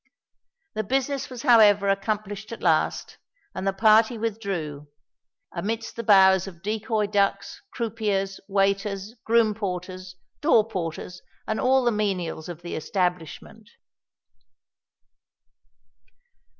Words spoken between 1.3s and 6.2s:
however, accomplished at last, and the party withdrew, amidst the